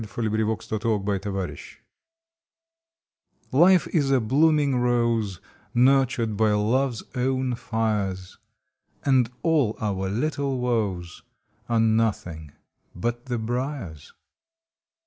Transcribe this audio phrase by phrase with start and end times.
[0.01, 1.83] July Eighteenth LIFE
[3.51, 5.41] T IFE is a blooming rose *^
[5.75, 8.39] Nurtured by Love s own fires,
[9.05, 11.21] And all our little woes
[11.69, 12.51] Are nothing
[12.95, 14.11] but the briars.